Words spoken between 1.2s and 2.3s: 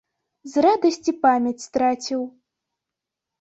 памяць страціў.